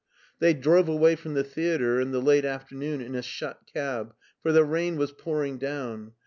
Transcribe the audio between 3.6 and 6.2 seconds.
cab, for the rain was pouring down.